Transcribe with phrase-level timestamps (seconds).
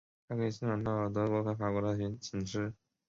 [0.27, 2.73] 还可以欣赏到远处德国和法国的景致。